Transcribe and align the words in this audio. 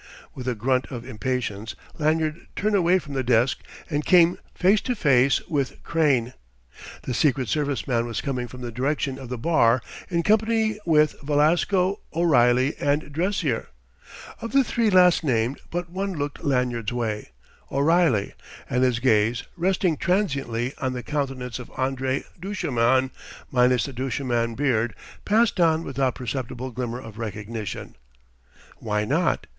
With 0.33 0.47
a 0.47 0.55
grunt 0.55 0.87
of 0.89 1.05
impatience 1.07 1.75
Lanyard 1.99 2.47
turned 2.55 2.73
away 2.75 2.97
from 2.97 3.13
the 3.13 3.21
desk, 3.21 3.59
and 3.87 4.03
came 4.03 4.39
face 4.55 4.81
to 4.81 4.95
face 4.95 5.39
with 5.47 5.83
Crane. 5.83 6.33
The 7.03 7.13
Secret 7.13 7.49
Service 7.49 7.87
man 7.87 8.07
was 8.07 8.19
coming 8.19 8.47
from 8.47 8.61
the 8.61 8.71
direction 8.71 9.19
of 9.19 9.29
the 9.29 9.37
bar 9.37 9.79
in 10.09 10.23
company 10.23 10.79
with 10.87 11.15
Velasco, 11.21 11.99
O'Reilly, 12.15 12.75
and 12.77 13.11
Dressier. 13.11 13.67
Of 14.41 14.53
the 14.53 14.63
three 14.63 14.89
last 14.89 15.23
named 15.23 15.59
but 15.69 15.91
one 15.91 16.13
looked 16.15 16.43
Lanyard's 16.43 16.91
way, 16.91 17.29
O'Reilly, 17.71 18.33
and 18.67 18.83
his 18.83 18.97
gaze, 18.97 19.43
resting 19.55 19.97
transiently 19.97 20.73
on 20.79 20.93
the 20.93 21.03
countenance 21.03 21.59
of 21.59 21.69
André 21.73 22.23
Duchemin 22.41 23.11
minus 23.51 23.83
the 23.85 23.93
Duchemin 23.93 24.55
beard, 24.55 24.95
passed 25.25 25.59
on 25.59 25.83
without 25.83 26.15
perceptible 26.15 26.71
glimmer 26.71 26.99
of 26.99 27.19
recognition. 27.19 27.95
Why 28.77 29.05
not? 29.05 29.45